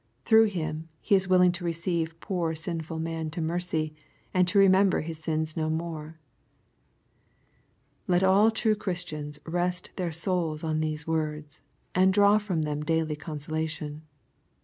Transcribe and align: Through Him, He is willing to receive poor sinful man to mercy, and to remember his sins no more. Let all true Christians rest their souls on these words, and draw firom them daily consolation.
Through 0.25 0.45
Him, 0.45 0.89
He 0.99 1.13
is 1.13 1.27
willing 1.27 1.51
to 1.51 1.63
receive 1.63 2.19
poor 2.21 2.55
sinful 2.55 2.97
man 2.97 3.29
to 3.29 3.39
mercy, 3.39 3.93
and 4.33 4.47
to 4.47 4.57
remember 4.57 5.01
his 5.01 5.19
sins 5.19 5.55
no 5.55 5.69
more. 5.69 6.17
Let 8.07 8.23
all 8.23 8.49
true 8.49 8.73
Christians 8.73 9.39
rest 9.45 9.91
their 9.97 10.11
souls 10.11 10.63
on 10.63 10.79
these 10.79 11.05
words, 11.05 11.61
and 11.93 12.11
draw 12.11 12.39
firom 12.39 12.63
them 12.63 12.81
daily 12.81 13.15
consolation. 13.15 14.01